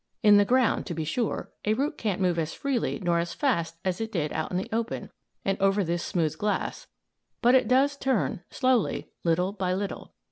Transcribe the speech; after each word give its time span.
In 0.23 0.37
the 0.37 0.45
ground, 0.45 0.87
to 0.87 0.95
be 0.95 1.03
sure, 1.03 1.51
a 1.63 1.75
root 1.75 1.95
can't 1.95 2.19
move 2.19 2.39
as 2.39 2.55
freely 2.55 2.97
nor 3.03 3.19
as 3.19 3.35
fast 3.35 3.75
as 3.85 4.01
it 4.01 4.11
did 4.11 4.33
out 4.33 4.49
in 4.49 4.57
the 4.57 4.67
open 4.71 5.11
and 5.45 5.59
over 5.61 5.83
this 5.83 6.03
smooth 6.03 6.39
glass, 6.39 6.87
but 7.39 7.53
it 7.53 7.67
does 7.67 7.95
turn, 7.97 8.41
slowly, 8.49 9.11
little 9.23 9.51
by 9.51 9.75
little. 9.75 10.15